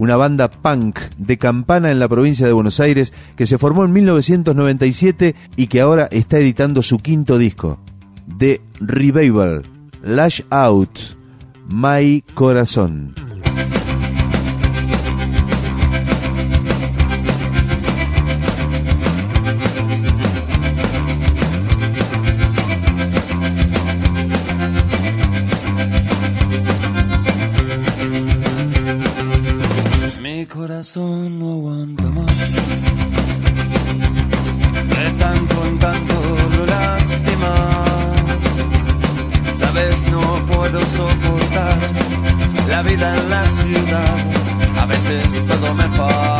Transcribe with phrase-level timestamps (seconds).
[0.00, 3.92] una banda punk de campana en la provincia de Buenos Aires que se formó en
[3.92, 7.78] 1997 y que ahora está editando su quinto disco,
[8.38, 9.62] The Revival,
[10.02, 10.98] Lash Out,
[11.68, 13.29] My Corazón.
[46.00, 46.39] Todo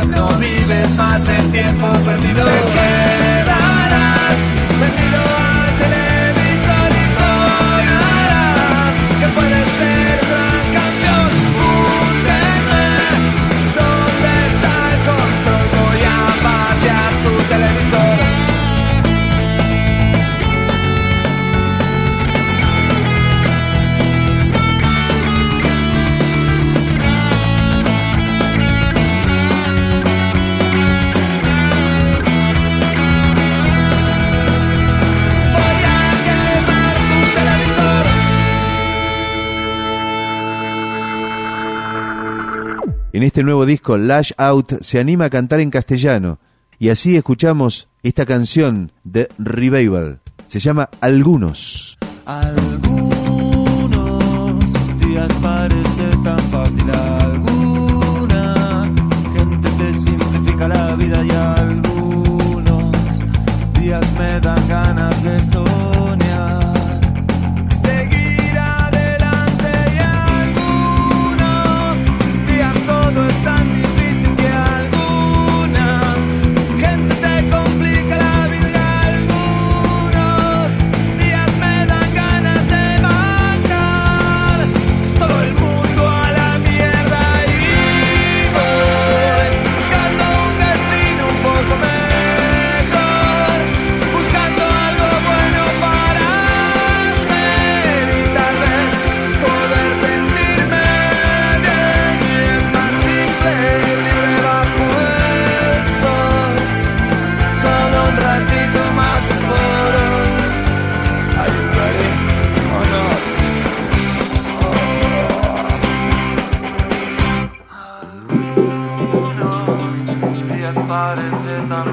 [0.00, 2.44] No vives más el tiempo perdido.
[2.44, 4.36] Te quedarás
[4.80, 5.41] perdido
[43.22, 46.40] En este nuevo disco, Lash Out se anima a cantar en castellano.
[46.80, 50.18] Y así escuchamos esta canción de Revival.
[50.48, 51.96] Se llama Algunos.
[52.26, 52.98] Algunos
[54.98, 57.21] días parece tan.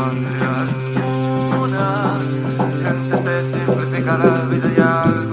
[0.00, 0.68] alma real.
[1.60, 2.18] Una
[2.82, 5.31] cantante simple y.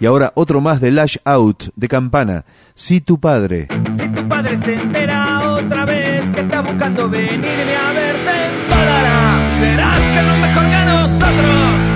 [0.00, 2.44] Y ahora otro más de Lash Out, de Campana.
[2.74, 3.66] Si tu padre.
[3.94, 9.58] Si tu padre se entera otra vez que está buscando venirme a ver, se enfadará.
[9.60, 11.87] Verás que es lo mejor que nosotros.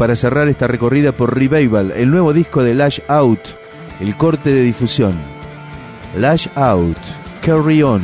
[0.00, 3.40] para cerrar esta recorrida por Revival, el nuevo disco de Lash Out,
[4.00, 5.12] el corte de difusión.
[6.16, 6.96] Lash Out,
[7.42, 8.00] Carry On.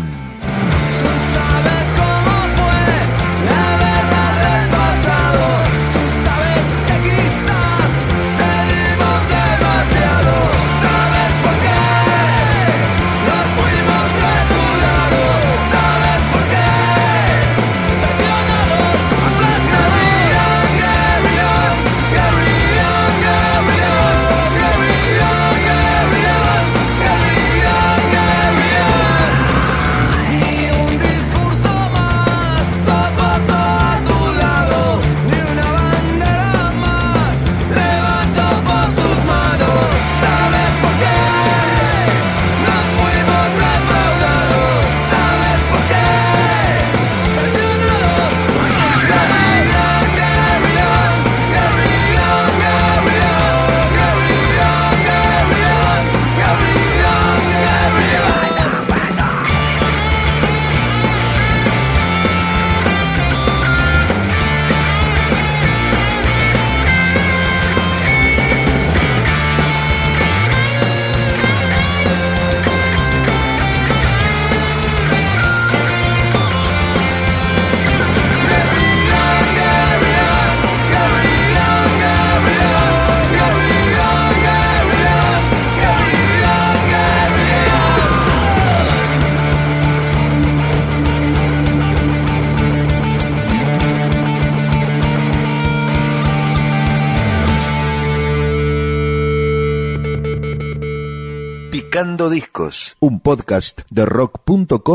[101.97, 104.83] Tocando Discos, un podcast de rock.com